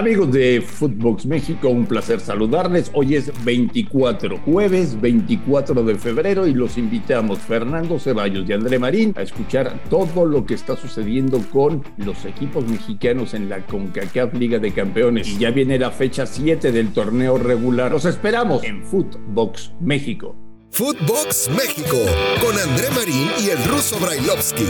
Amigos 0.00 0.32
de 0.32 0.62
Footbox 0.62 1.26
México, 1.26 1.68
un 1.68 1.84
placer 1.84 2.20
saludarles. 2.20 2.90
Hoy 2.94 3.16
es 3.16 3.30
24, 3.44 4.38
jueves 4.46 4.98
24 4.98 5.84
de 5.84 5.94
febrero 5.96 6.46
y 6.46 6.54
los 6.54 6.78
invitamos 6.78 7.38
Fernando 7.40 7.98
Ceballos 7.98 8.48
y 8.48 8.54
André 8.54 8.78
Marín 8.78 9.12
a 9.18 9.20
escuchar 9.20 9.78
todo 9.90 10.24
lo 10.24 10.46
que 10.46 10.54
está 10.54 10.74
sucediendo 10.74 11.38
con 11.52 11.84
los 11.98 12.24
equipos 12.24 12.66
mexicanos 12.66 13.34
en 13.34 13.50
la 13.50 13.66
CONCACAF 13.66 14.32
Liga 14.32 14.58
de 14.58 14.72
Campeones. 14.72 15.28
Y 15.28 15.36
ya 15.36 15.50
viene 15.50 15.78
la 15.78 15.90
fecha 15.90 16.24
7 16.24 16.72
del 16.72 16.94
torneo 16.94 17.36
regular. 17.36 17.92
Los 17.92 18.06
esperamos 18.06 18.64
en 18.64 18.82
Footbox 18.82 19.74
México. 19.82 20.34
Footbox 20.70 21.50
México 21.50 21.98
con 22.40 22.58
André 22.58 22.88
Marín 22.96 23.28
y 23.44 23.50
el 23.50 23.62
ruso 23.64 23.98
Brailovsky. 24.00 24.64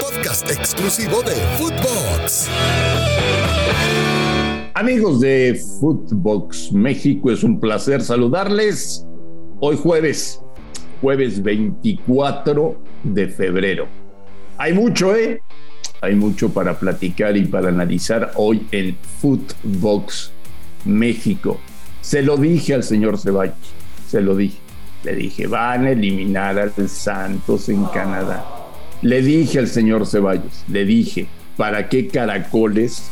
Podcast 0.00 0.50
exclusivo 0.50 1.22
de 1.24 1.34
Footbox. 1.58 2.48
Amigos 4.74 5.20
de 5.20 5.60
Footbox 5.80 6.72
México, 6.72 7.30
es 7.30 7.44
un 7.44 7.60
placer 7.60 8.00
saludarles. 8.00 9.06
Hoy 9.60 9.76
jueves, 9.76 10.40
jueves 11.02 11.42
24 11.42 12.80
de 13.02 13.28
febrero. 13.28 13.86
Hay 14.56 14.72
mucho, 14.72 15.14
¿eh? 15.14 15.42
Hay 16.00 16.14
mucho 16.14 16.48
para 16.48 16.78
platicar 16.78 17.36
y 17.36 17.44
para 17.44 17.68
analizar 17.68 18.32
hoy 18.36 18.66
en 18.72 18.96
Footbox 19.20 20.32
México. 20.86 21.60
Se 22.00 22.22
lo 22.22 22.38
dije 22.38 22.72
al 22.72 22.82
señor 22.82 23.18
Ceballos, 23.18 23.74
se 24.08 24.22
lo 24.22 24.34
dije. 24.34 24.56
Le 25.04 25.14
dije, 25.14 25.48
van 25.48 25.84
a 25.84 25.90
eliminar 25.90 26.58
al 26.58 26.88
Santos 26.88 27.68
en 27.68 27.84
Canadá. 27.86 28.42
Le 29.02 29.20
dije 29.20 29.58
al 29.58 29.68
señor 29.68 30.06
Ceballos, 30.06 30.64
le 30.66 30.86
dije, 30.86 31.26
¿para 31.58 31.90
qué 31.90 32.08
caracoles 32.08 33.10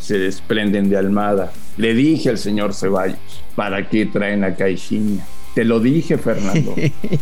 se 0.00 0.18
desprenden 0.18 0.88
de 0.88 0.96
Almada. 0.96 1.52
Le 1.76 1.94
dije 1.94 2.30
al 2.30 2.38
señor 2.38 2.74
Ceballos, 2.74 3.18
¿para 3.54 3.88
qué 3.88 4.06
traen 4.06 4.44
a 4.44 4.54
Caixinha? 4.54 5.24
Te 5.54 5.64
lo 5.64 5.80
dije, 5.80 6.16
Fernando. 6.16 6.74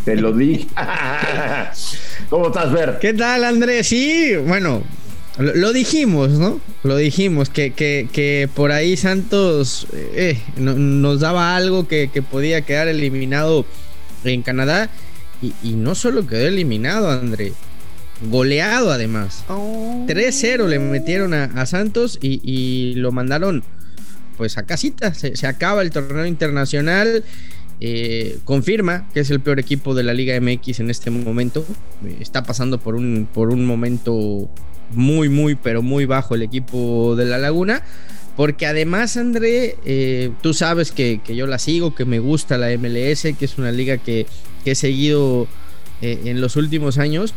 Te 0.05 0.17
lo 0.17 0.33
dije. 0.33 0.67
¿Cómo 2.31 2.49
estás, 2.49 2.73
Ver? 2.73 2.99
¿Qué 3.01 3.15
tal, 3.15 3.45
Andrés? 3.45 3.87
Sí, 3.89 4.37
bueno, 4.37 4.83
lo, 5.39 5.73
dijimos, 5.73 6.31
¿no? 6.31 6.61
Lo 6.83 6.97
dijimos, 6.97 7.49
que, 7.49 7.73
que, 7.73 8.49
por 8.55 8.71
ahí 8.71 8.97
Santos 8.97 9.87
eh, 9.93 10.39
nos 10.57 11.21
daba 11.21 11.57
algo 11.57 11.89
que, 11.89 12.11
podía 12.31 12.61
quedar 12.63 12.89
eliminado 12.89 13.65
en 14.25 14.43
Canadá. 14.43 14.91
Y, 15.41 15.55
y 15.63 15.73
no 15.75 15.95
solo 15.95 16.27
quedó 16.27 16.49
eliminado, 16.49 17.11
Andrés 17.11 17.55
goleado 18.23 18.91
además. 18.91 19.45
3-0 19.49 20.67
le 20.67 20.79
metieron 20.79 21.35
a, 21.35 21.67
Santos 21.67 22.19
y, 22.21 22.95
lo 22.97 23.13
mandaron 23.13 23.63
pues 24.37 24.59
a 24.59 24.65
casita. 24.65 25.15
Se, 25.15 25.47
acaba 25.47 25.83
el 25.83 25.91
torneo 25.91 26.27
internacional. 26.27 27.25
Eh, 27.81 28.39
confirma 28.45 29.09
que 29.15 29.21
es 29.21 29.31
el 29.31 29.39
peor 29.39 29.61
equipo 29.61 29.95
de 29.95 30.03
la 30.03 30.13
Liga 30.13 30.39
MX 30.41 30.81
en 30.81 30.91
este 30.91 31.11
momento. 31.11 31.65
Está 32.21 32.43
pasando 32.43 32.79
por 32.79 32.95
un, 32.95 33.29
por 33.33 33.51
un 33.51 33.65
momento 33.67 34.51
muy, 34.93 35.29
muy, 35.29 35.55
pero 35.55 35.83
muy 35.83 36.05
bajo 36.05 36.35
el 36.35 36.43
equipo 36.43 37.15
de 37.17 37.25
la 37.25 37.39
Laguna. 37.39 37.83
Porque 38.37 38.67
además, 38.67 39.17
André, 39.17 39.77
eh, 39.85 40.31
tú 40.43 40.55
sabes 40.55 40.93
que, 40.93 41.21
yo 41.27 41.49
la 41.49 41.59
sigo, 41.59 41.97
que 41.97 42.05
me 42.05 42.21
gusta 42.21 42.57
la 42.57 42.69
MLS, 42.79 43.23
que 43.37 43.45
es 43.45 43.59
una 43.59 43.73
liga 43.73 43.99
que, 43.99 44.27
he 44.65 44.75
seguido 44.75 45.49
eh, 46.03 46.21
en 46.27 46.43
los 46.43 46.57
últimos 46.57 46.99
años 46.99 47.33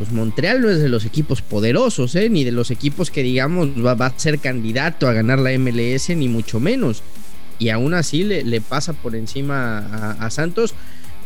pues 0.00 0.12
Montreal 0.12 0.62
no 0.62 0.70
es 0.70 0.78
de 0.78 0.88
los 0.88 1.04
equipos 1.04 1.42
poderosos, 1.42 2.14
¿eh? 2.14 2.30
ni 2.30 2.42
de 2.42 2.52
los 2.52 2.70
equipos 2.70 3.10
que 3.10 3.22
digamos 3.22 3.68
va, 3.84 4.06
a 4.06 4.18
ser 4.18 4.38
candidato 4.38 5.06
a 5.06 5.12
ganar 5.12 5.38
la 5.38 5.50
MLS, 5.58 6.08
ni 6.16 6.26
mucho 6.26 6.58
menos. 6.58 7.02
Y 7.58 7.68
aún 7.68 7.92
así 7.92 8.24
le, 8.24 8.60
pasa 8.62 8.94
por 8.94 9.14
encima 9.14 10.16
a, 10.18 10.30
Santos. 10.30 10.72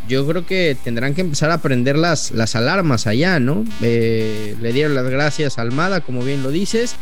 Yo 0.09 0.27
creo 0.27 0.45
que 0.45 0.77
tendrán 0.83 1.15
que 1.15 1.21
empezar 1.21 1.53
a 1.53 1.59
prender 1.63 1.97
las, 1.97 2.33
las 2.33 2.57
alarmas 2.57 3.07
allá, 3.07 3.39
¿no? 3.39 3.65
Eh, 3.81 4.57
le 4.61 4.73
dieron 4.73 4.97
las 4.97 5.09
gracias 5.09 5.57
a 5.57 5.63
Almada, 5.63 6.01
como 6.01 6.25
bien 6.25 6.43
lo 6.43 6.51
dices. 6.51 6.97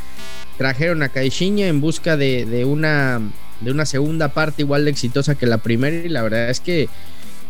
Trajeron 0.58 1.02
a 1.02 1.08
Caixinha 1.08 1.68
en 1.68 1.80
busca 1.80 2.18
de, 2.18 2.66
una, 2.66 3.18
de 3.62 3.70
una 3.70 3.86
segunda 3.86 4.34
parte 4.34 4.60
igual 4.60 4.84
de 4.84 4.90
exitosa 4.90 5.36
que 5.36 5.46
la 5.46 5.56
primera. 5.56 6.04
Y 6.04 6.10
la 6.10 6.20
verdad 6.20 6.50
es 6.50 6.60
que 6.60 6.90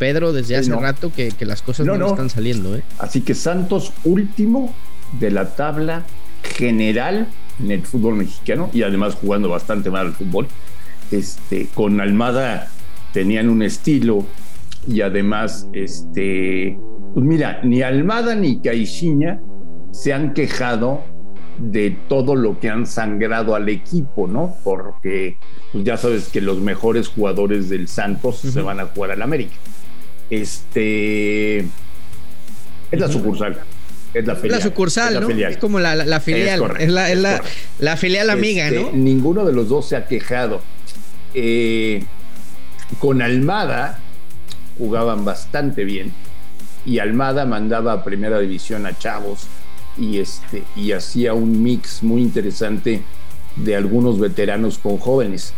Pedro 0.02 0.32
desde 0.32 0.56
hace 0.56 0.74
rato 0.74 1.12
que, 1.14 1.32
las 1.46 1.62
cosas 1.62 1.86
no, 1.86 1.94
están 2.08 2.28
saliendo. 2.28 2.74
¿eh? 2.74 2.82
Así 2.98 3.20
que 3.20 3.36
Santos 3.36 3.92
último 4.02 4.74
de 5.20 5.30
la 5.30 5.54
tabla 5.54 6.02
general 6.42 7.28
en 7.60 7.70
el 7.70 7.82
fútbol 7.82 8.16
mexicano 8.16 8.68
y 8.72 8.82
además 8.82 9.14
jugando 9.14 9.48
bastante 9.48 9.90
mal 9.90 10.06
al 10.06 10.12
fútbol. 10.12 10.48
Este, 11.12 11.68
con 11.72 12.00
Almada 12.00 12.68
tenían 13.12 13.48
un 13.48 13.62
estilo 13.62 14.26
y 14.88 15.02
además, 15.02 15.68
este, 15.72 16.76
pues 17.14 17.24
mira, 17.24 17.60
ni 17.62 17.82
Almada 17.82 18.34
ni 18.34 18.60
Caixinha 18.60 19.40
se 19.92 20.12
han 20.12 20.34
quejado 20.34 21.04
de 21.58 21.96
todo 22.08 22.34
lo 22.34 22.58
que 22.58 22.70
han 22.70 22.86
sangrado 22.86 23.54
al 23.54 23.68
equipo, 23.68 24.26
¿no? 24.26 24.56
Porque 24.64 25.36
pues 25.70 25.84
ya 25.84 25.96
sabes 25.96 26.28
que 26.28 26.40
los 26.40 26.58
mejores 26.58 27.06
jugadores 27.06 27.68
del 27.68 27.86
Santos 27.86 28.38
se 28.38 28.62
van 28.62 28.80
a 28.80 28.86
jugar 28.86 29.12
al 29.12 29.22
América. 29.22 29.54
Este. 30.32 31.58
Es 31.58 31.68
la 32.90 33.08
sucursal. 33.08 33.60
Es 34.14 34.26
la 34.26 34.34
filial. 34.34 34.58
La 34.58 34.64
sucursal, 34.64 35.20
¿no? 35.20 35.28
Es 35.28 35.58
como 35.58 35.78
la, 35.78 35.90
filial. 36.20 36.72
Es, 36.78 36.90
la, 37.78 37.96
filial 37.98 38.30
amiga, 38.30 38.66
este, 38.66 38.80
¿no? 38.80 38.92
Ninguno 38.92 39.44
de 39.44 39.52
los 39.52 39.68
dos 39.68 39.90
se 39.90 39.96
ha 39.96 40.06
quejado. 40.06 40.62
Eh, 41.34 42.04
con 42.98 43.20
Almada 43.20 43.98
jugaban 44.78 45.26
bastante 45.26 45.84
bien. 45.84 46.14
Y 46.86 46.98
Almada 46.98 47.44
mandaba 47.44 47.92
a 47.92 48.02
primera 48.02 48.38
división 48.38 48.86
a 48.86 48.96
chavos 48.96 49.48
y, 49.98 50.18
este, 50.18 50.62
y 50.74 50.92
hacía 50.92 51.34
un 51.34 51.62
mix 51.62 52.02
muy 52.02 52.22
interesante 52.22 53.02
de 53.56 53.76
algunos 53.76 54.18
veteranos 54.18 54.78
con 54.78 54.96
jóvenes. 54.96 55.52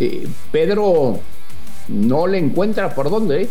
Eh, 0.00 0.26
Pedro 0.50 1.20
no 1.86 2.26
le 2.26 2.38
encuentra 2.38 2.92
por 2.92 3.08
dónde. 3.08 3.42
¿eh? 3.42 3.48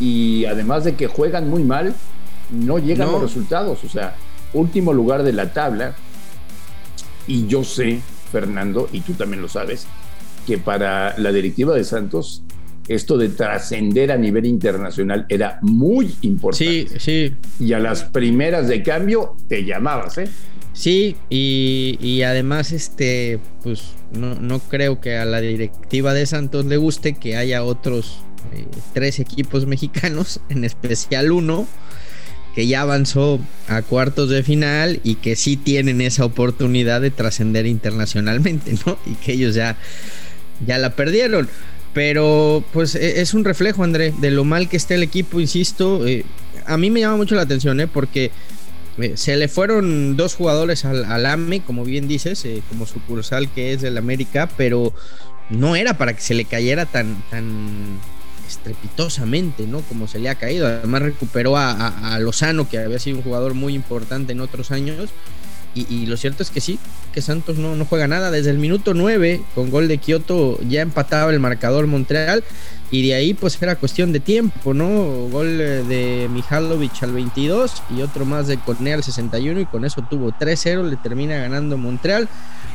Y 0.00 0.46
además 0.46 0.84
de 0.84 0.94
que 0.94 1.06
juegan 1.06 1.48
muy 1.48 1.62
mal, 1.62 1.94
no 2.50 2.78
llegan 2.78 3.12
los 3.12 3.22
resultados. 3.22 3.84
O 3.84 3.88
sea, 3.88 4.16
último 4.54 4.92
lugar 4.92 5.22
de 5.22 5.32
la 5.32 5.52
tabla. 5.52 5.94
Y 7.26 7.46
yo 7.46 7.62
sé, 7.62 8.00
Fernando, 8.32 8.88
y 8.92 9.00
tú 9.00 9.12
también 9.12 9.42
lo 9.42 9.48
sabes, 9.48 9.86
que 10.46 10.58
para 10.58 11.16
la 11.18 11.30
directiva 11.30 11.74
de 11.74 11.84
Santos 11.84 12.42
esto 12.88 13.16
de 13.16 13.28
trascender 13.28 14.10
a 14.10 14.16
nivel 14.16 14.46
internacional 14.46 15.24
era 15.28 15.60
muy 15.62 16.16
importante. 16.22 16.88
Sí, 16.88 16.98
sí. 16.98 17.36
Y 17.60 17.72
a 17.72 17.78
las 17.78 18.02
primeras 18.02 18.66
de 18.66 18.82
cambio 18.82 19.36
te 19.48 19.64
llamabas, 19.64 20.18
¿eh? 20.18 20.28
Sí, 20.72 21.16
y, 21.28 22.22
además, 22.22 22.72
este, 22.72 23.38
pues 23.62 23.94
no, 24.12 24.34
no 24.36 24.60
creo 24.60 25.00
que 25.00 25.16
a 25.16 25.24
la 25.24 25.40
directiva 25.40 26.14
de 26.14 26.26
Santos 26.26 26.64
le 26.66 26.78
guste 26.78 27.14
que 27.14 27.36
haya 27.36 27.64
otros 27.64 28.24
eh, 28.52 28.66
tres 28.92 29.18
equipos 29.20 29.66
mexicanos, 29.66 30.40
en 30.48 30.64
especial 30.64 31.32
uno, 31.32 31.66
que 32.54 32.66
ya 32.66 32.82
avanzó 32.82 33.38
a 33.68 33.82
cuartos 33.82 34.28
de 34.28 34.42
final 34.42 35.00
y 35.04 35.16
que 35.16 35.36
sí 35.36 35.56
tienen 35.56 36.00
esa 36.00 36.24
oportunidad 36.24 37.00
de 37.00 37.10
trascender 37.10 37.66
internacionalmente, 37.66 38.74
¿no? 38.86 38.98
Y 39.06 39.14
que 39.14 39.32
ellos 39.32 39.54
ya, 39.54 39.76
ya 40.66 40.78
la 40.78 40.90
perdieron. 40.96 41.48
Pero 41.92 42.64
pues 42.72 42.94
e, 42.94 43.20
es 43.20 43.34
un 43.34 43.44
reflejo, 43.44 43.82
André, 43.82 44.12
de 44.20 44.30
lo 44.30 44.44
mal 44.44 44.68
que 44.68 44.76
está 44.76 44.94
el 44.94 45.02
equipo, 45.02 45.40
insisto. 45.40 46.06
Eh, 46.06 46.24
a 46.66 46.76
mí 46.76 46.90
me 46.90 47.00
llama 47.00 47.16
mucho 47.16 47.34
la 47.34 47.42
atención, 47.42 47.80
¿eh? 47.80 47.86
Porque 47.86 48.30
eh, 48.98 49.12
se 49.16 49.36
le 49.36 49.48
fueron 49.48 50.16
dos 50.16 50.34
jugadores 50.34 50.84
al, 50.84 51.04
al 51.04 51.26
AME, 51.26 51.62
como 51.62 51.84
bien 51.84 52.06
dices, 52.06 52.46
como 52.68 52.86
sucursal 52.86 53.50
que 53.52 53.72
es 53.72 53.80
del 53.80 53.98
América, 53.98 54.48
pero 54.56 54.92
no 55.50 55.76
era 55.76 55.98
para 55.98 56.14
que 56.14 56.20
se 56.20 56.34
le 56.34 56.44
cayera 56.44 56.86
tan, 56.86 57.22
tan 57.30 57.98
estrepitosamente, 58.50 59.66
¿no? 59.66 59.80
Como 59.82 60.06
se 60.08 60.18
le 60.18 60.28
ha 60.28 60.34
caído. 60.34 60.66
Además 60.66 61.02
recuperó 61.02 61.56
a, 61.56 62.18
Lozano, 62.20 62.68
que 62.68 62.78
había 62.78 62.98
sido 62.98 63.18
un 63.18 63.22
jugador 63.22 63.54
muy 63.54 63.74
importante 63.74 64.32
en 64.32 64.40
otros 64.40 64.70
años. 64.70 65.10
Y, 65.72 66.06
lo 66.06 66.16
cierto 66.16 66.42
es 66.42 66.50
que 66.50 66.60
sí, 66.60 66.80
que 67.12 67.22
Santos 67.22 67.56
no, 67.56 67.76
no, 67.76 67.84
juega 67.84 68.08
nada. 68.08 68.32
Desde 68.32 68.50
el 68.50 68.58
minuto 68.58 68.92
9, 68.92 69.40
con 69.54 69.70
gol 69.70 69.86
de 69.86 69.98
Kioto, 69.98 70.58
ya 70.68 70.82
empataba 70.82 71.30
el 71.30 71.38
marcador 71.38 71.86
Montreal. 71.86 72.42
Y 72.90 73.06
de 73.06 73.14
ahí, 73.14 73.34
pues 73.34 73.60
era 73.62 73.76
cuestión 73.76 74.12
de 74.12 74.20
tiempo, 74.20 74.74
¿no? 74.74 75.28
Gol 75.30 75.60
eh, 75.60 75.84
de 75.84 76.28
Mihalovic 76.28 77.02
al 77.02 77.12
22 77.12 77.82
y 77.96 78.02
otro 78.02 78.24
más 78.24 78.48
de 78.48 78.58
Cornea 78.58 78.96
al 78.96 79.04
61. 79.04 79.60
Y 79.60 79.66
con 79.66 79.84
eso 79.84 80.04
tuvo 80.08 80.32
3-0, 80.32 80.88
le 80.88 80.96
termina 80.96 81.36
ganando 81.36 81.76
Montreal 81.76 82.28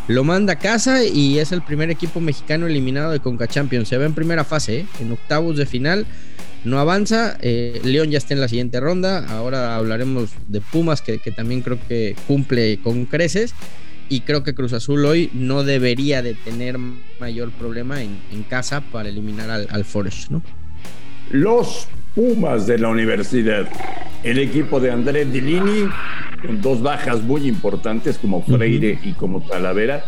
lo 0.08 0.24
manda 0.24 0.54
a 0.54 0.60
casa 0.60 1.04
y 1.04 1.40
es 1.40 1.52
el 1.52 1.64
primer 1.64 1.90
equipo 1.90 2.20
mexicano 2.20 2.68
eliminado 2.68 3.12
de 3.12 3.20
Conca 3.20 3.48
Champions. 3.48 3.90
Se 3.90 3.98
ve 3.98 4.06
en 4.06 4.14
primera 4.14 4.44
fase, 4.44 4.82
¿eh? 4.82 4.86
en 5.00 5.12
octavos 5.12 5.58
de 5.58 5.66
final. 5.66 6.06
No 6.64 6.80
avanza. 6.80 7.38
Eh, 7.42 7.82
León 7.84 8.12
ya 8.12 8.20
está 8.20 8.34
en 8.36 8.42
la 8.42 8.48
siguiente 8.48 8.80
ronda. 8.80 9.26
Ahora 9.30 9.76
hablaremos 9.76 10.32
de 10.48 10.62
Pumas, 10.62 11.02
que, 11.02 11.18
también 11.36 11.62
creo 11.62 11.80
que 11.88 12.16
cumple 12.28 12.80
con 12.84 13.06
creces. 13.06 13.54
Y 14.10 14.22
creo 14.22 14.44
que 14.44 14.54
Cruz 14.54 14.74
Azul 14.74 15.06
hoy 15.06 15.30
no 15.34 15.64
debería 15.64 16.22
de 16.22 16.34
tener 16.34 16.78
mayor 17.20 17.52
problema 17.52 18.02
en, 18.02 18.44
casa 18.50 18.82
para 18.82 19.10
eliminar 19.10 19.50
al, 19.50 19.68
al 19.72 19.86
Forest, 19.86 20.30
¿no? 20.30 20.42
Los 21.32 21.88
Pumas 22.16 22.66
de 22.66 22.78
la 22.78 22.88
universidad. 22.88 23.68
El 24.24 24.40
equipo 24.40 24.80
de 24.80 24.90
Andrés 24.90 25.34
Dilini, 25.34 25.90
con 26.42 26.62
dos 26.62 26.82
bajas 26.82 27.22
muy 27.24 27.46
importantes 27.46 28.18
como 28.18 28.42
Freire 28.42 28.98
y 29.04 29.12
como 29.12 29.42
Talavera, 29.42 30.06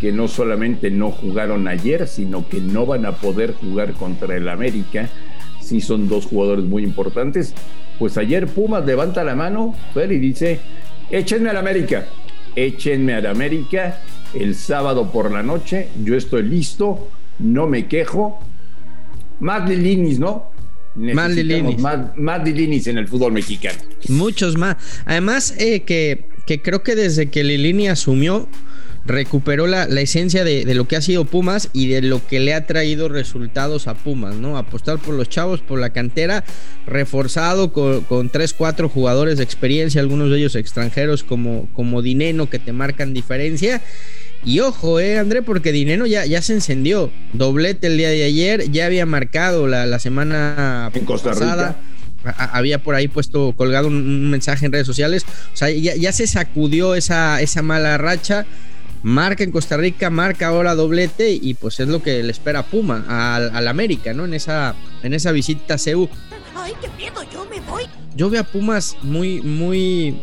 que 0.00 0.12
no 0.12 0.28
solamente 0.28 0.90
no 0.90 1.10
jugaron 1.10 1.68
ayer, 1.68 2.08
sino 2.08 2.48
que 2.48 2.58
no 2.58 2.86
van 2.86 3.04
a 3.04 3.12
poder 3.12 3.52
jugar 3.52 3.92
contra 3.92 4.34
el 4.34 4.48
América. 4.48 5.10
Sí 5.60 5.82
son 5.82 6.08
dos 6.08 6.24
jugadores 6.24 6.64
muy 6.64 6.84
importantes. 6.84 7.54
Pues 7.98 8.16
ayer 8.16 8.46
Pumas 8.46 8.86
levanta 8.86 9.22
la 9.22 9.34
mano, 9.34 9.74
Fer, 9.92 10.10
y 10.10 10.18
dice, 10.18 10.58
échenme 11.10 11.50
al 11.50 11.58
América 11.58 12.06
échenme 12.56 13.14
al 13.14 13.26
América 13.26 14.00
el 14.34 14.54
sábado 14.54 15.10
por 15.12 15.30
la 15.30 15.42
noche, 15.42 15.88
yo 16.04 16.16
estoy 16.16 16.42
listo, 16.42 17.08
no 17.38 17.66
me 17.66 17.86
quejo. 17.86 18.40
Más 19.40 19.68
Lilinis, 19.68 20.18
¿no? 20.18 20.52
Más 20.94 21.30
Lilinis. 21.30 21.78
Más, 21.80 22.16
más 22.16 22.44
Lilinis 22.44 22.86
en 22.86 22.98
el 22.98 23.08
fútbol 23.08 23.32
mexicano. 23.32 23.78
Muchos 24.08 24.56
más. 24.56 24.76
Además, 25.04 25.54
eh, 25.58 25.80
que, 25.80 26.28
que 26.46 26.62
creo 26.62 26.82
que 26.82 26.94
desde 26.94 27.30
que 27.30 27.42
Lilini 27.44 27.88
asumió, 27.88 28.48
recuperó 29.04 29.66
la, 29.66 29.84
esencia 29.84 30.44
de, 30.44 30.64
lo 30.74 30.86
que 30.86 30.96
ha 30.96 31.02
sido 31.02 31.24
Pumas 31.24 31.68
y 31.72 31.88
de 31.88 32.02
lo 32.02 32.24
que 32.26 32.40
le 32.40 32.54
ha 32.54 32.66
traído 32.66 33.08
resultados 33.08 33.88
a 33.88 33.94
Pumas, 33.94 34.36
¿no? 34.36 34.56
Apostar 34.56 34.98
por 34.98 35.14
los 35.14 35.28
chavos, 35.28 35.60
por 35.60 35.80
la 35.80 35.90
cantera, 35.90 36.44
reforzado 36.86 37.72
con, 37.72 38.02
con 38.02 38.28
3, 38.28 38.54
4 38.54 38.88
jugadores 38.88 39.38
de 39.38 39.44
experiencia, 39.44 40.00
algunos 40.00 40.30
de 40.30 40.38
ellos 40.38 40.54
extranjeros 40.54 41.24
como, 41.24 41.68
como 41.74 42.02
Dineno 42.02 42.48
que 42.48 42.58
te 42.58 42.72
marcan 42.72 43.12
diferencia. 43.12 43.82
Y 44.44 44.60
ojo, 44.60 44.98
eh, 44.98 45.18
André, 45.18 45.42
porque 45.42 45.72
Dineno 45.72 46.06
ya, 46.06 46.24
ya 46.26 46.42
se 46.42 46.54
encendió. 46.54 47.12
Doblete 47.32 47.86
el 47.88 47.96
día 47.96 48.10
de 48.10 48.24
ayer, 48.24 48.70
ya 48.70 48.86
había 48.86 49.06
marcado 49.06 49.68
la, 49.68 49.86
la 49.86 49.98
semana 49.98 50.90
en 50.94 51.04
Costa 51.04 51.30
pasada. 51.30 51.76
había 52.24 52.82
por 52.82 52.94
ahí 52.94 53.08
puesto 53.08 53.52
colgado 53.56 53.86
un, 53.88 54.30
mensaje 54.30 54.66
en 54.66 54.72
redes 54.72 54.86
sociales. 54.86 55.24
O 55.52 55.56
sea, 55.56 55.70
ya, 55.70 55.94
ya, 55.94 56.12
se 56.12 56.26
sacudió 56.26 56.96
esa, 56.96 57.40
esa 57.40 57.62
mala 57.62 57.98
racha 57.98 58.46
marca 59.02 59.44
en 59.44 59.50
Costa 59.50 59.76
Rica, 59.76 60.10
marca 60.10 60.48
ahora 60.48 60.74
doblete 60.74 61.32
y 61.32 61.54
pues 61.54 61.80
es 61.80 61.88
lo 61.88 62.02
que 62.02 62.22
le 62.22 62.30
espera 62.30 62.60
a 62.60 62.66
Puma, 62.66 63.04
al, 63.08 63.68
América, 63.68 64.14
¿no? 64.14 64.24
En 64.24 64.34
esa, 64.34 64.74
en 65.02 65.14
esa 65.14 65.32
visita 65.32 65.74
a 65.74 65.78
CEU. 65.78 66.08
Ay, 66.54 66.72
qué 66.80 66.88
miedo, 66.96 67.22
yo 67.32 67.46
me 67.50 67.60
voy. 67.60 67.84
Yo 68.14 68.30
veo 68.30 68.42
a 68.42 68.44
Pumas 68.44 68.96
muy, 69.02 69.40
muy, 69.40 70.16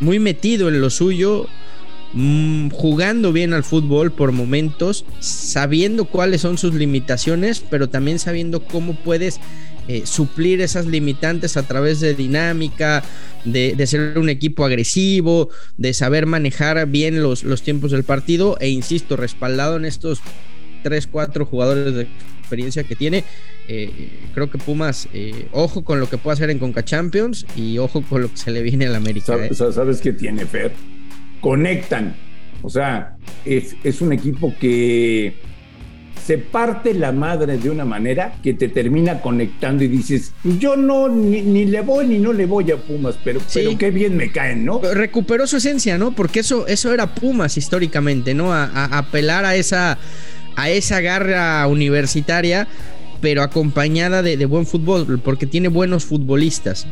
muy 0.00 0.18
metido 0.18 0.68
en 0.68 0.80
lo 0.80 0.90
suyo, 0.90 1.46
mm, 2.14 2.70
jugando 2.70 3.32
bien 3.32 3.52
al 3.52 3.64
fútbol 3.64 4.12
por 4.12 4.32
momentos, 4.32 5.04
sabiendo 5.20 6.06
cuáles 6.06 6.40
son 6.40 6.58
sus 6.58 6.74
limitaciones, 6.74 7.60
pero 7.60 7.88
también 7.88 8.18
sabiendo 8.18 8.64
cómo 8.64 8.94
puedes 8.94 9.40
eh, 9.88 10.02
suplir 10.04 10.60
esas 10.60 10.86
limitantes 10.86 11.56
a 11.56 11.62
través 11.62 12.00
de 12.00 12.14
dinámica, 12.14 13.04
de, 13.44 13.86
ser 13.86 14.18
un 14.18 14.28
equipo 14.28 14.64
agresivo, 14.64 15.48
de 15.76 15.94
saber 15.94 16.26
manejar 16.26 16.86
bien 16.88 17.22
los, 17.22 17.44
los 17.44 17.62
tiempos 17.62 17.92
del 17.92 18.02
partido 18.02 18.56
e 18.60 18.68
insisto, 18.68 19.16
respaldado 19.16 19.76
en 19.76 19.84
estos 19.84 20.20
3, 20.82 21.06
4 21.06 21.46
jugadores 21.46 21.94
de 21.94 22.08
experiencia 22.40 22.84
que 22.84 22.94
tiene, 22.94 23.24
eh, 23.68 24.10
creo 24.34 24.50
que 24.50 24.58
Pumas, 24.58 25.08
eh, 25.12 25.48
ojo 25.50 25.82
con 25.82 25.98
lo 25.98 26.08
que 26.08 26.16
puede 26.16 26.34
hacer 26.34 26.50
en 26.50 26.60
Conca 26.60 26.84
Champions 26.84 27.44
y 27.56 27.78
ojo 27.78 28.02
con 28.02 28.22
lo 28.22 28.30
que 28.30 28.36
se 28.36 28.52
le 28.52 28.62
viene 28.62 28.86
al 28.86 28.94
América. 28.94 29.26
¿Sabes, 29.26 29.74
¿sabes 29.74 30.00
qué 30.00 30.12
tiene 30.12 30.46
Fer? 30.46 30.72
Conectan. 31.40 32.14
O 32.62 32.70
sea, 32.70 33.16
es, 33.44 33.74
es 33.82 34.00
un 34.00 34.12
equipo 34.12 34.54
que 34.60 35.36
se 36.26 36.38
parte 36.38 36.92
la 36.92 37.12
madre 37.12 37.56
de 37.56 37.70
una 37.70 37.84
manera 37.84 38.34
que 38.42 38.52
te 38.52 38.68
termina 38.68 39.20
conectando 39.20 39.84
y 39.84 39.88
dices, 39.88 40.32
yo 40.58 40.76
no, 40.76 41.08
ni, 41.08 41.66
le 41.66 41.80
voy 41.82 42.08
ni 42.08 42.18
no 42.18 42.32
le 42.32 42.46
voy 42.46 42.72
a 42.72 42.76
Pumas, 42.76 43.16
pero, 43.22 43.40
pero 43.54 43.78
qué 43.78 43.92
bien 43.92 44.16
me 44.16 44.32
caen, 44.32 44.64
¿no? 44.64 44.80
Recuperó 44.80 45.46
su 45.46 45.58
esencia, 45.58 45.98
¿no? 45.98 46.10
Porque 46.12 46.40
eso, 46.40 46.66
eso 46.66 46.92
era 46.92 47.14
Pumas 47.14 47.56
históricamente, 47.56 48.34
¿no? 48.34 48.52
A, 48.52 48.64
apelar 48.98 49.44
a 49.44 49.54
esa, 49.54 49.98
a 50.56 50.68
esa 50.68 51.00
garra 51.00 51.64
universitaria, 51.68 52.66
pero 53.20 53.42
acompañada 53.42 54.20
de, 54.22 54.44
buen 54.46 54.66
fútbol, 54.66 55.20
porque 55.22 55.46
tiene 55.46 55.68
buenos 55.68 56.04
futbolistas. 56.04 56.88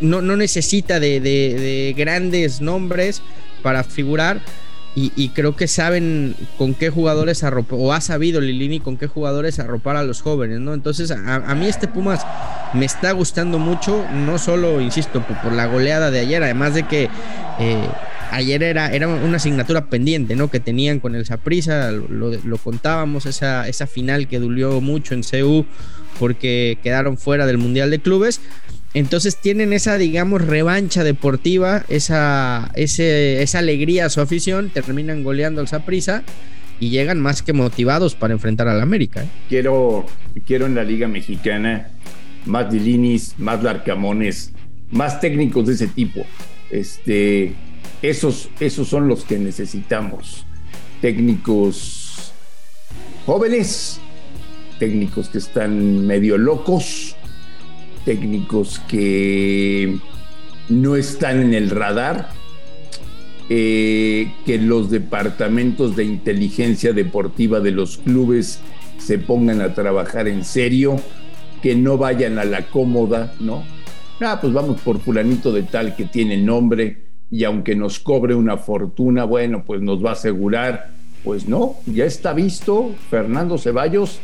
No, 0.00 0.22
no 0.22 0.36
necesita 0.36 1.00
de, 1.00 1.18
de 1.18 1.94
grandes 1.96 2.60
nombres 2.60 3.20
para 3.62 3.82
figurar 3.82 4.40
y, 4.96 5.30
creo 5.30 5.56
que 5.56 5.66
saben 5.66 6.36
con 6.56 6.72
qué 6.72 6.88
jugadores 6.88 7.42
arropar, 7.42 7.78
o 7.80 7.92
ha 7.92 8.00
sabido 8.00 8.40
Lilini 8.40 8.78
con 8.78 8.96
qué 8.96 9.08
jugadores 9.08 9.58
arropar 9.58 9.96
a 9.96 10.04
los 10.04 10.22
jóvenes, 10.22 10.60
¿no? 10.60 10.72
Entonces, 10.72 11.10
a, 11.10 11.54
mí 11.56 11.66
este 11.66 11.88
Pumas 11.88 12.24
me 12.74 12.84
está 12.84 13.10
gustando 13.10 13.58
mucho, 13.58 14.06
no 14.12 14.38
solo, 14.38 14.80
insisto, 14.80 15.20
por, 15.42 15.52
la 15.52 15.66
goleada 15.66 16.12
de 16.12 16.20
ayer, 16.20 16.44
además 16.44 16.74
de 16.74 16.84
que 16.84 17.10
eh, 17.58 17.88
ayer 18.30 18.62
era, 18.62 18.92
era 18.92 19.08
una 19.08 19.38
asignatura 19.38 19.86
pendiente, 19.86 20.36
¿no? 20.36 20.48
Que 20.48 20.60
tenían 20.60 21.00
con 21.00 21.16
el 21.16 21.26
Saprisa, 21.26 21.90
lo, 21.90 22.30
lo, 22.30 22.58
contábamos, 22.58 23.26
esa, 23.26 23.66
esa 23.66 23.88
final 23.88 24.28
que 24.28 24.38
dolió 24.38 24.80
mucho 24.80 25.14
en 25.14 25.22
CU 25.24 25.66
porque 26.20 26.78
quedaron 26.84 27.18
fuera 27.18 27.46
del 27.46 27.58
Mundial 27.58 27.90
de 27.90 27.98
Clubes 27.98 28.40
entonces 28.94 29.36
tienen 29.36 29.72
esa, 29.72 29.98
digamos, 29.98 30.40
revancha 30.40 31.02
deportiva, 31.02 31.84
esa, 31.88 32.70
esa 32.74 33.58
alegría 33.58 34.06
a 34.06 34.08
su 34.08 34.20
afición, 34.20 34.70
terminan 34.70 35.24
goleando 35.24 35.60
al 35.60 35.68
Saprisa 35.68 36.22
y 36.78 36.90
llegan 36.90 37.20
más 37.20 37.42
que 37.42 37.52
motivados 37.52 38.14
para 38.14 38.34
enfrentar 38.34 38.68
al 38.68 38.80
América. 38.80 39.24
¿eh? 39.24 39.28
Quiero, 39.48 40.06
quiero 40.46 40.66
en 40.66 40.76
la 40.76 40.84
Liga 40.84 41.08
Mexicana 41.08 41.88
más 42.46 42.70
Dilinis, 42.70 43.34
más 43.38 43.62
Larcamones, 43.62 44.52
más 44.90 45.20
técnicos 45.20 45.66
de 45.66 45.74
ese 45.74 45.88
tipo. 45.88 46.24
Este, 46.70 47.52
esos, 48.02 48.48
esos 48.60 48.88
son 48.88 49.08
los 49.08 49.24
que 49.24 49.38
necesitamos. 49.38 50.46
Técnicos 51.00 52.32
jóvenes, 53.26 54.00
técnicos 54.78 55.28
que 55.28 55.38
están 55.38 56.06
medio 56.06 56.38
locos, 56.38 57.13
técnicos 58.04 58.80
que 58.88 59.98
no 60.68 60.96
están 60.96 61.40
en 61.40 61.54
el 61.54 61.70
radar, 61.70 62.30
eh, 63.48 64.32
que 64.46 64.58
los 64.58 64.90
departamentos 64.90 65.96
de 65.96 66.04
inteligencia 66.04 66.92
deportiva 66.92 67.60
de 67.60 67.72
los 67.72 67.98
clubes 67.98 68.60
se 68.98 69.18
pongan 69.18 69.60
a 69.60 69.74
trabajar 69.74 70.28
en 70.28 70.44
serio, 70.44 70.96
que 71.62 71.74
no 71.74 71.98
vayan 71.98 72.38
a 72.38 72.44
la 72.44 72.66
cómoda, 72.68 73.34
¿no? 73.40 73.64
Ah, 74.20 74.38
pues 74.40 74.52
vamos 74.52 74.80
por 74.80 75.00
fulanito 75.00 75.52
de 75.52 75.62
tal 75.62 75.96
que 75.96 76.04
tiene 76.04 76.36
nombre 76.36 77.04
y 77.30 77.44
aunque 77.44 77.74
nos 77.74 77.98
cobre 77.98 78.34
una 78.34 78.56
fortuna, 78.56 79.24
bueno, 79.24 79.64
pues 79.66 79.80
nos 79.80 80.04
va 80.04 80.10
a 80.10 80.12
asegurar. 80.12 80.92
Pues 81.24 81.48
no, 81.48 81.76
ya 81.86 82.04
está 82.04 82.32
visto 82.32 82.94
Fernando 83.10 83.58
Ceballos 83.58 84.20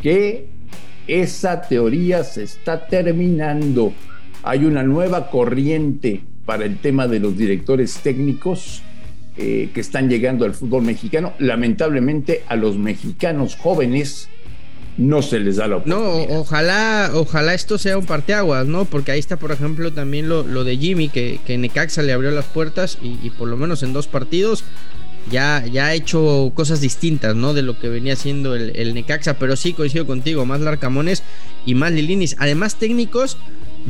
que 0.00 0.48
esa 1.06 1.62
teoría 1.62 2.24
se 2.24 2.42
está 2.42 2.86
terminando. 2.86 3.92
Hay 4.42 4.64
una 4.64 4.82
nueva 4.82 5.30
corriente 5.30 6.22
para 6.44 6.64
el 6.64 6.78
tema 6.78 7.08
de 7.08 7.20
los 7.20 7.36
directores 7.36 7.98
técnicos 8.02 8.82
eh, 9.36 9.70
que 9.74 9.80
están 9.80 10.08
llegando 10.08 10.44
al 10.44 10.54
fútbol 10.54 10.82
mexicano. 10.82 11.32
Lamentablemente 11.38 12.44
a 12.48 12.56
los 12.56 12.78
mexicanos 12.78 13.56
jóvenes 13.56 14.28
no 14.96 15.20
se 15.20 15.40
les 15.40 15.56
da 15.56 15.66
la 15.66 15.76
oportunidad. 15.76 16.28
No, 16.28 16.40
ojalá, 16.40 17.10
ojalá 17.12 17.52
esto 17.52 17.76
sea 17.76 17.98
un 17.98 18.06
parteaguas, 18.06 18.66
¿no? 18.66 18.86
Porque 18.86 19.12
ahí 19.12 19.18
está, 19.18 19.36
por 19.36 19.52
ejemplo, 19.52 19.92
también 19.92 20.28
lo, 20.28 20.42
de 20.42 20.76
Jimmy, 20.78 21.08
que, 21.08 21.38
que 21.46 21.58
Necaxa 21.58 22.02
le 22.02 22.12
abrió 22.12 22.30
las 22.30 22.46
puertas 22.46 22.98
y, 23.02 23.18
y 23.22 23.30
por 23.30 23.48
lo 23.48 23.56
menos 23.56 23.82
en 23.82 23.92
dos 23.92 24.06
partidos 24.06 24.64
ya, 25.30 25.64
ya 25.66 25.86
ha 25.86 25.94
hecho 25.94 26.52
cosas 26.54 26.80
distintas, 26.80 27.34
¿no? 27.34 27.54
De 27.54 27.62
lo 27.62 27.78
que 27.78 27.88
venía 27.88 28.12
haciendo 28.12 28.54
el, 28.54 28.94
Necaxa, 28.94 29.34
pero 29.34 29.56
sí 29.56 29.72
coincido 29.72 30.06
contigo, 30.06 30.46
más 30.46 30.60
Larcamones 30.60 31.22
y 31.64 31.74
más 31.74 31.92
Lilinis. 31.92 32.36
Además, 32.38 32.78
técnicos, 32.78 33.36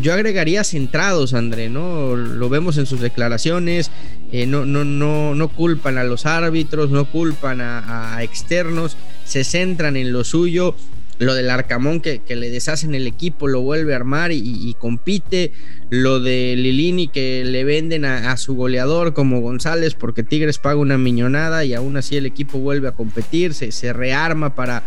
yo 0.00 0.12
agregaría 0.12 0.64
centrados, 0.64 1.35
André, 1.35 1.69
¿no? 1.69 2.16
Lo 2.16 2.49
vemos 2.49 2.78
en 2.78 2.87
sus 2.87 3.00
declaraciones, 3.00 3.90
eh, 4.33 4.47
no, 4.47 4.64
no, 4.64 4.85
no, 4.85 5.35
no 5.35 5.49
culpan 5.49 5.99
a 5.99 6.05
los 6.05 6.26
árbitros, 6.26 6.90
no 6.90 7.11
culpan 7.11 7.61
a 7.61 8.19
externos, 8.23 8.97
se 9.25 9.45
centran 9.45 9.97
en 9.97 10.12
lo 10.12 10.25
suyo 10.25 10.75
lo 11.18 11.35
del 11.35 11.50
Arcamón 11.50 12.00
que, 12.00 12.20
le 12.28 12.50
deshacen 12.50 12.94
el 12.94 13.06
equipo, 13.06 13.49
lo 13.49 13.62
vuelve 13.62 13.94
a 13.94 13.96
armar 13.96 14.32
y, 14.32 14.75
compite. 14.78 15.52
Lo 15.88 16.20
de 16.20 16.54
Lilini 16.56 17.08
que 17.08 17.44
le 17.44 17.64
venden 17.64 18.04
a, 18.04 18.37
su 18.37 18.54
goleador 18.54 19.14
como 19.14 19.40
González 19.40 19.94
porque 19.94 20.23
Tigres 20.23 20.58
paga 20.58 20.80
una 20.80 20.99
miñonada 20.99 21.64
y 21.64 21.75
aún 21.75 21.96
así 21.96 22.16
el 22.16 22.26
equipo 22.26 22.58
vuelve 22.58 22.88
a 22.88 22.92
competir, 22.92 23.54
se, 23.54 23.92
rearma 23.92 24.54
para, 24.54 24.82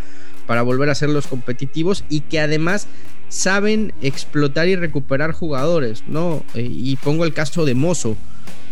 para 0.46 0.62
volver 0.62 0.90
a 0.90 0.94
ser 0.94 1.08
los 1.08 1.26
competitivos 1.26 2.04
y 2.08 2.20
que 2.20 2.40
además 2.40 2.86
saben 3.28 3.92
explotar 4.02 4.68
y 4.68 4.76
recuperar 4.76 5.32
jugadores, 5.32 6.04
¿no? 6.06 6.44
Eh, 6.54 6.68
y 6.70 6.96
pongo 6.96 7.24
el 7.24 7.32
caso 7.32 7.64
de 7.64 7.74
Mozo. 7.74 8.16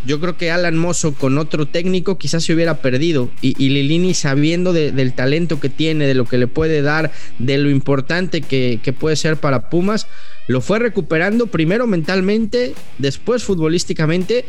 Yo 0.08 0.20
creo 0.20 0.38
que 0.38 0.50
Alan 0.50 0.78
Mozo 0.78 1.12
con 1.12 1.36
otro 1.36 1.66
técnico 1.66 2.16
quizás 2.16 2.42
se 2.42 2.54
hubiera 2.54 2.78
perdido. 2.78 3.28
Y, 3.42 3.52
Lilini 3.68 4.14
sabiendo 4.14 4.72
del 4.72 5.12
talento 5.12 5.60
que 5.60 5.68
tiene, 5.68 6.06
de 6.06 6.14
lo 6.14 6.24
que 6.24 6.38
le 6.38 6.46
puede 6.46 6.80
dar, 6.80 7.12
de 7.38 7.58
lo 7.58 7.68
importante 7.68 8.40
que, 8.40 8.80
puede 8.98 9.16
ser 9.16 9.36
para 9.36 9.68
Pumas, 9.68 10.06
lo 10.46 10.62
fue 10.62 10.78
recuperando 10.78 11.48
primero 11.48 11.86
mentalmente, 11.86 12.72
después 12.96 13.44
futbolísticamente. 13.44 14.46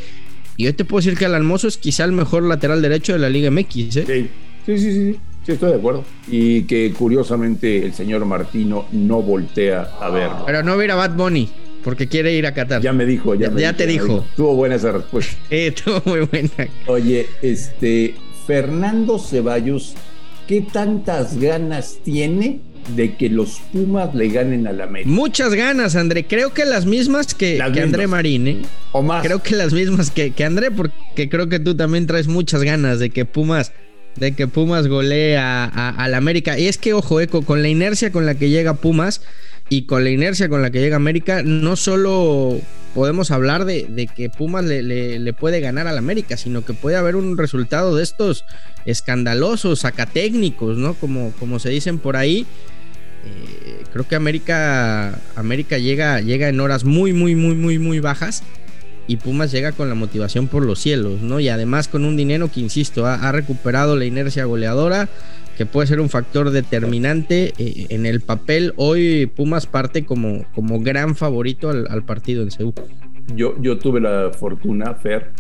Y 0.55 0.63
yo 0.63 0.73
te 0.73 0.85
puedo 0.85 1.01
decir 1.03 1.19
que 1.19 1.25
Alan 1.25 1.45
Mozo 1.45 1.67
es 1.67 1.77
quizá 1.77 2.05
el 2.05 2.13
mejor 2.13 2.43
lateral 2.43 2.81
derecho 2.81 3.11
de 3.11 3.19
la 3.19 3.27
Liga 3.27 3.51
MX. 3.51 3.97
¿eh? 3.97 4.05
Sí, 4.07 4.29
sí, 4.65 4.77
sí, 4.77 4.93
sí. 4.93 5.19
Sí, 5.45 5.51
estoy 5.51 5.71
de 5.71 5.77
acuerdo. 5.77 6.05
Y 6.29 6.63
que 6.63 6.93
curiosamente 6.93 7.85
el 7.85 7.93
señor 7.93 8.23
Martino 8.23 8.85
no 8.93 9.21
voltea 9.21 9.89
a 9.99 10.09
verlo. 10.09 10.43
Pero 10.45 10.63
no 10.63 10.77
ver 10.77 10.91
a 10.91 10.95
Bad 10.95 11.15
Bunny. 11.17 11.49
Porque 11.83 12.07
quiere 12.07 12.33
ir 12.33 12.45
a 12.45 12.53
Qatar. 12.53 12.81
Ya 12.81 12.93
me 12.93 13.05
dijo, 13.05 13.36
ya, 13.36 13.51
ya, 13.55 13.74
te 13.74 13.88
dijo. 13.88 14.25
Tuvo 14.36 14.55
buena 14.55 14.75
esa 14.75 14.91
respuesta. 14.91 15.38
Eh, 15.50 15.71
tuvo 15.71 16.01
muy 16.05 16.21
buena. 16.21 16.50
Oye, 16.88 17.27
este, 17.41 18.15
Fernando 18.45 19.17
Ceballos, 19.17 19.95
¿qué 20.48 20.62
tantas 20.62 21.39
ganas 21.39 22.00
tiene 22.03 22.59
de 22.95 23.15
que 23.15 23.29
los 23.29 23.62
Pumas 23.71 24.13
le 24.13 24.29
ganen 24.29 24.67
a 24.67 24.74
la 24.74 24.86
América? 24.86 25.09
Muchas 25.09 25.53
ganas, 25.53 25.95
André. 25.95 26.25
Creo 26.25 26.53
que 26.53 26.65
las 26.65 26.86
mismas 26.86 27.33
que, 27.33 27.62
André 27.62 28.07
Marín, 28.07 28.48
¿eh? 28.48 28.62
O 28.91 29.01
más. 29.01 29.24
Creo 29.25 29.41
que 29.41 29.55
las 29.55 29.74
mismas 29.74 30.12
que, 30.12 30.31
que 30.31 30.43
André, 30.43 30.71
porque 30.71 31.29
creo 31.29 31.48
que 31.48 31.59
tú 31.59 31.75
también 31.75 32.07
traes 32.07 32.27
muchas 32.27 32.63
ganas 32.63 33.00
de 33.00 33.09
que 33.09 33.25
Pumas 33.25 33.71
de 34.19 34.33
que 34.33 34.48
Pumas 34.48 34.88
golee 34.88 35.36
a, 35.38 36.07
la 36.09 36.17
América. 36.17 36.59
Y 36.59 36.67
es 36.67 36.77
que, 36.77 36.93
ojo, 36.93 37.21
Eco, 37.21 37.43
con 37.43 37.62
la 37.62 37.69
inercia 37.69 38.12
con 38.12 38.25
la 38.25 38.36
que 38.36 38.50
llega 38.50 38.75
Pumas, 38.75 39.21
y 39.69 39.83
con 39.83 40.03
la 40.03 40.09
inercia 40.09 40.49
con 40.49 40.63
la 40.63 40.71
que 40.71 40.79
llega 40.79 40.95
América, 40.95 41.43
no 41.43 41.75
solo 41.75 42.59
podemos 42.95 43.29
hablar 43.29 43.65
de, 43.65 44.09
que 44.15 44.29
Pumas 44.29 44.65
le, 44.65 45.33
puede 45.33 45.61
ganar 45.61 45.88
al 45.88 45.97
América, 45.97 46.38
sino 46.38 46.65
que 46.65 46.73
puede 46.73 46.97
haber 46.97 47.15
un 47.15 47.38
resultado 47.38 47.95
de 47.95 48.03
estos 48.03 48.45
escandalosos, 48.85 49.81
sacatécnicos, 49.81 50.77
¿no? 50.77 50.95
Como, 50.95 51.31
como 51.39 51.59
se 51.59 51.69
dicen 51.69 51.99
por 51.99 52.17
ahí. 52.17 52.47
Eh, 53.25 53.83
creo 53.93 54.07
que 54.07 54.15
América, 54.15 55.19
América 55.35 55.77
llega, 55.77 56.19
llega 56.19 56.49
en 56.49 56.59
horas 56.59 56.83
muy, 56.83 57.13
muy, 57.13 57.35
muy, 57.35 57.53
muy, 57.53 57.77
muy 57.77 57.99
bajas. 57.99 58.43
Y 59.05 59.17
Pumas 59.17 59.51
llega 59.51 59.71
con 59.71 59.89
la 59.89 59.95
motivación 59.95 60.47
por 60.47 60.65
los 60.65 60.79
cielos, 60.79 61.21
¿no? 61.21 61.39
Y 61.39 61.49
además 61.49 61.88
con 61.88 62.05
un 62.05 62.15
dinero 62.15 62.51
que, 62.51 62.59
insisto, 62.59 63.07
ha 63.07 63.31
recuperado 63.31 63.95
la 63.95 64.05
inercia 64.05 64.45
goleadora 64.45 65.09
que 65.59 65.65
puede 65.65 65.87
ser 65.87 65.99
un 65.99 66.07
factor 66.07 66.51
determinante 66.51 67.53
eh, 67.57 67.87
en 67.89 68.05
el 68.05 68.21
papel. 68.21 68.71
Hoy 68.77 69.25
Pumas 69.25 69.67
parte 69.67 70.05
como, 70.05 70.45
como 70.55 70.79
gran 70.79 71.17
favorito 71.17 71.69
al, 71.69 72.05
partido 72.05 72.43
en 72.43 72.51
Seúl. 72.51 72.73
Yo, 73.35 73.61
yo 73.61 73.77
tuve 73.77 73.99
la 73.99 74.31
fortuna, 74.31 74.93
Fer, 74.93 75.33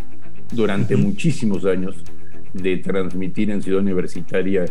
durante 0.51 0.97
muchísimos 0.97 1.63
años 1.63 2.03
de 2.51 2.75
transmitir 2.79 3.49
en 3.49 3.61
Ciudad 3.61 3.79
Universitaria 3.79 4.65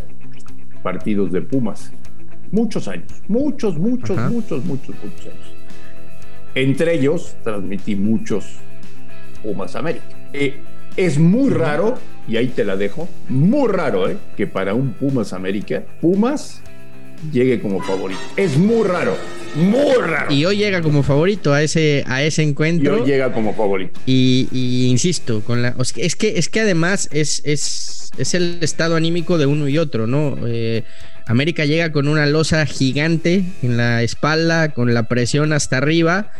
partidos 0.82 1.32
de 1.32 1.40
Pumas. 1.40 1.94
Muchos 2.52 2.86
años, 2.86 3.10
muchos, 3.26 3.78
muchos, 3.78 4.18
muchos, 4.30 4.62
muchos, 4.66 4.96
muchos 5.02 5.26
años. 5.32 5.54
Entre 6.54 6.92
ellos 6.92 7.38
transmití 7.42 7.96
muchos 7.96 8.58
Pumas 9.42 9.74
América. 9.76 10.04
Eh, 10.34 10.60
es 10.98 11.16
muy 11.16 11.50
raro, 11.50 11.96
y 12.26 12.36
ahí 12.36 12.48
te 12.48 12.64
la 12.64 12.76
dejo, 12.76 13.08
muy 13.28 13.68
raro, 13.68 14.10
¿eh? 14.10 14.16
Que 14.36 14.48
para 14.48 14.74
un 14.74 14.94
Pumas 14.94 15.32
América, 15.32 15.84
Pumas 16.00 16.60
llegue 17.32 17.60
como 17.60 17.80
favorito. 17.80 18.20
Es 18.36 18.58
muy 18.58 18.84
raro, 18.84 19.16
muy 19.54 19.94
raro. 19.96 20.32
Y 20.32 20.44
hoy 20.44 20.56
llega 20.56 20.82
como 20.82 21.04
favorito 21.04 21.52
a 21.52 21.62
ese, 21.62 22.02
a 22.08 22.24
ese 22.24 22.42
encuentro. 22.42 22.98
Y 22.98 23.00
hoy 23.00 23.06
llega 23.06 23.32
como 23.32 23.54
favorito. 23.54 23.98
Y, 24.06 24.88
insisto, 24.90 25.40
con 25.42 25.62
la, 25.62 25.76
es, 25.96 26.16
que, 26.16 26.36
es 26.36 26.48
que 26.48 26.60
además 26.60 27.08
es, 27.12 27.42
es, 27.44 28.10
es 28.18 28.34
el 28.34 28.58
estado 28.60 28.96
anímico 28.96 29.38
de 29.38 29.46
uno 29.46 29.68
y 29.68 29.78
otro, 29.78 30.08
¿no? 30.08 30.36
Eh, 30.48 30.82
América 31.26 31.64
llega 31.64 31.92
con 31.92 32.08
una 32.08 32.26
losa 32.26 32.66
gigante 32.66 33.44
en 33.62 33.76
la 33.76 34.02
espalda, 34.02 34.70
con 34.70 34.94
la 34.94 35.04
presión 35.04 35.52
hasta 35.52 35.76
arriba 35.76 36.32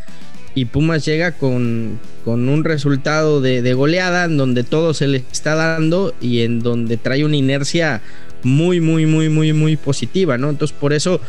y 0.54 0.64
Pumas 0.66 1.04
llega 1.04 1.32
con, 1.32 1.98
con 2.24 2.48
un 2.48 2.64
resultado 2.64 3.40
de, 3.40 3.72
goleada 3.74 4.24
en 4.24 4.36
donde 4.36 4.64
todo 4.64 4.94
se 4.94 5.06
le 5.06 5.18
está 5.30 5.54
dando 5.54 6.14
y 6.20 6.40
en 6.42 6.60
donde 6.60 6.96
trae 6.96 7.24
una 7.24 7.36
inercia 7.36 8.00
muy, 8.42 8.80
muy, 8.80 9.06
muy, 9.06 9.28
muy, 9.28 9.52
muy 9.52 9.76
positiva, 9.76 10.38
¿no? 10.38 10.50
Entonces 10.50 10.76
por 10.78 10.92
eso 10.92 11.20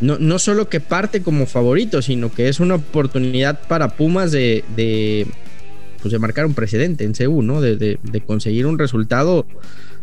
no, 0.00 0.18
no 0.18 0.38
solo 0.38 0.68
que 0.68 0.80
parte 0.80 1.22
como 1.22 1.46
favorito, 1.46 2.02
sino 2.02 2.32
que 2.32 2.48
es 2.48 2.60
una 2.60 2.76
oportunidad 2.76 3.60
para 3.68 3.96
Pumas 3.96 4.32
de, 4.32 4.64
de, 4.76 5.26
pues 6.02 6.12
de 6.12 6.18
marcar 6.18 6.46
un 6.46 6.54
precedente 6.54 7.04
en 7.04 7.14
CU, 7.14 7.42
¿no? 7.42 7.60
De, 7.60 7.76
de, 7.76 8.20
conseguir 8.20 8.66
un 8.66 8.78
resultado 8.78 9.46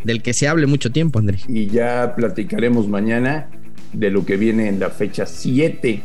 del 0.04 0.22
que 0.22 0.34
se 0.34 0.48
hable 0.48 0.66
mucho 0.66 0.92
tiempo, 0.92 1.20
Andrés. 1.20 1.44
Y 1.48 1.68
ya 1.68 2.16
platicaremos 2.16 2.88
mañana 2.88 3.50
de 3.94 4.10
lo 4.10 4.26
que 4.26 4.38
viene 4.38 4.68
en 4.68 4.80
la 4.80 4.90
fecha 4.90 5.26
7 5.26 6.02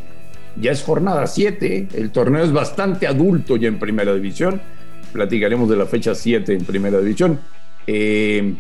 ya 0.60 0.72
es 0.72 0.82
jornada 0.82 1.26
7, 1.26 1.88
el 1.94 2.10
torneo 2.10 2.44
es 2.44 2.52
bastante 2.52 3.06
adulto 3.06 3.56
ya 3.56 3.68
en 3.68 3.78
primera 3.78 4.14
división. 4.14 4.60
Platicaremos 5.12 5.68
de 5.68 5.76
la 5.76 5.86
fecha 5.86 6.14
7 6.14 6.54
en 6.54 6.64
primera 6.64 6.98
división. 6.98 7.40
Eh, 7.86 8.54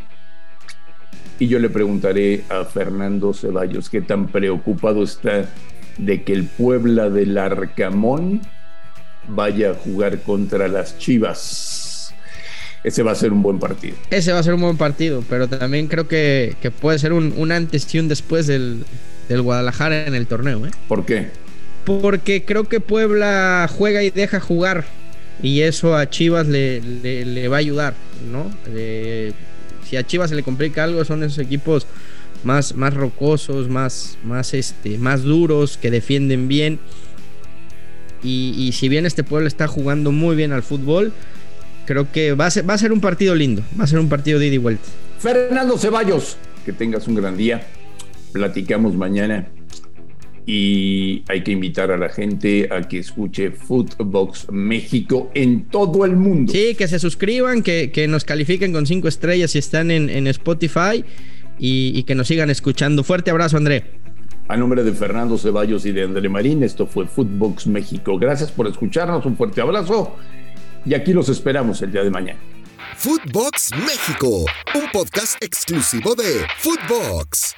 y 1.38 1.48
yo 1.48 1.58
le 1.58 1.68
preguntaré 1.68 2.44
a 2.48 2.64
Fernando 2.64 3.34
Ceballos 3.34 3.90
qué 3.90 4.00
tan 4.00 4.28
preocupado 4.28 5.02
está 5.02 5.46
de 5.98 6.22
que 6.22 6.32
el 6.32 6.44
Puebla 6.44 7.10
del 7.10 7.36
Arcamón 7.36 8.40
vaya 9.28 9.70
a 9.70 9.74
jugar 9.74 10.20
contra 10.22 10.68
las 10.68 10.98
Chivas. 10.98 12.14
Ese 12.84 13.02
va 13.02 13.12
a 13.12 13.16
ser 13.16 13.32
un 13.32 13.42
buen 13.42 13.58
partido. 13.58 13.96
Ese 14.10 14.32
va 14.32 14.38
a 14.38 14.42
ser 14.42 14.54
un 14.54 14.60
buen 14.60 14.76
partido, 14.76 15.24
pero 15.28 15.48
también 15.48 15.88
creo 15.88 16.06
que, 16.06 16.54
puede 16.80 16.98
ser 16.98 17.12
un, 17.12 17.52
antes 17.52 17.92
y 17.94 17.98
un 17.98 18.08
después 18.08 18.46
del, 18.46 18.84
del 19.28 19.42
Guadalajara 19.42 20.06
en 20.06 20.14
el 20.14 20.26
torneo. 20.26 20.64
¿eh? 20.64 20.70
¿Por 20.86 21.04
qué? 21.04 21.30
Porque 21.86 22.44
creo 22.44 22.64
que 22.64 22.80
Puebla 22.80 23.70
juega 23.72 24.02
y 24.02 24.10
deja 24.10 24.40
jugar 24.40 24.84
y 25.42 25.60
eso 25.60 25.96
a 25.96 26.10
Chivas 26.10 26.46
le, 26.48 26.80
le, 26.80 27.48
va 27.48 27.56
a 27.56 27.60
ayudar, 27.60 27.94
¿no? 28.30 28.50
si 29.88 29.96
a 29.96 30.04
Chivas 30.04 30.30
se 30.30 30.36
le 30.36 30.42
complica 30.42 30.82
algo 30.82 31.04
son 31.04 31.22
esos 31.22 31.38
equipos 31.38 31.86
más, 32.42 32.74
más 32.74 32.92
rocosos, 32.92 33.68
más, 33.68 34.18
más, 34.24 34.52
este, 34.52 34.98
más 34.98 35.22
duros, 35.22 35.78
que 35.78 35.90
defienden 35.90 36.48
bien. 36.48 36.78
Y, 38.22 38.72
si 38.72 38.88
bien 38.88 39.06
este 39.06 39.22
pueblo 39.22 39.46
está 39.46 39.68
jugando 39.68 40.10
muy 40.10 40.34
bien 40.34 40.50
al 40.50 40.64
fútbol, 40.64 41.12
creo 41.86 42.10
que 42.10 42.32
va 42.32 42.46
a, 42.46 42.50
ser, 42.50 42.68
va 42.68 42.74
a 42.74 42.78
ser 42.78 42.90
un 42.90 43.00
partido 43.00 43.36
lindo, 43.36 43.62
va 43.78 43.84
a 43.84 43.86
ser 43.86 44.00
un 44.00 44.08
partido 44.08 44.40
de 44.40 44.48
ida 44.48 44.54
y 44.56 44.58
vuelta. 44.58 44.84
Fernando 45.20 45.78
Ceballos, 45.78 46.36
que 46.64 46.72
tengas 46.72 47.06
un 47.06 47.14
gran 47.14 47.36
día. 47.36 47.64
Platicamos 48.32 48.94
mañana 48.94 49.46
y 50.46 51.24
hay 51.28 51.42
que 51.42 51.50
invitar 51.50 51.90
a 51.90 51.96
la 51.96 52.08
gente 52.08 52.68
a 52.70 52.82
que 52.82 53.00
escuche 53.00 53.50
Footbox 53.50 54.46
México 54.52 55.30
en 55.34 55.64
todo 55.64 56.04
el 56.04 56.16
mundo. 56.16 56.52
Sí, 56.52 56.76
que 56.76 56.86
se 56.86 57.00
suscriban, 57.00 57.62
que, 57.62 58.06
nos 58.08 58.24
califiquen 58.24 58.72
con 58.72 58.86
cinco 58.86 59.08
estrellas 59.08 59.50
si 59.50 59.58
están 59.58 59.90
en, 59.90 60.26
Spotify 60.28 61.04
y, 61.58 62.02
que 62.04 62.14
nos 62.14 62.28
sigan 62.28 62.48
escuchando. 62.48 63.02
Fuerte 63.02 63.32
abrazo, 63.32 63.56
André. 63.56 63.84
A 64.48 64.56
nombre 64.56 64.84
de 64.84 64.92
Fernando 64.92 65.36
Ceballos 65.36 65.84
y 65.84 65.90
de 65.90 66.04
André 66.04 66.28
Marín, 66.28 66.62
esto 66.62 66.86
fue 66.86 67.06
Footbox 67.06 67.66
México. 67.66 68.16
Gracias 68.16 68.52
por 68.52 68.68
escucharnos, 68.68 69.26
un 69.26 69.36
fuerte 69.36 69.60
abrazo 69.60 70.14
y 70.84 70.94
aquí 70.94 71.12
los 71.12 71.28
esperamos 71.28 71.82
el 71.82 71.90
día 71.90 72.04
de 72.04 72.10
mañana. 72.10 72.38
Footbox 72.96 73.72
México, 73.78 74.46
un 74.76 74.90
podcast 74.92 75.42
exclusivo 75.42 76.14
de 76.14 76.46
Footbox. 76.58 77.56